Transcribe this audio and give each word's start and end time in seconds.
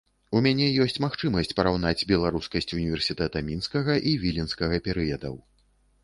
У 0.37 0.39
мяне 0.45 0.67
ёсць 0.83 0.95
магчымасць 1.03 1.51
параўнаць 1.59 2.07
беларускасць 2.11 2.73
універсітэта 2.77 3.43
мінскага 3.49 3.99
і 4.13 4.15
віленскага 4.25 4.79
перыядаў. 4.89 5.37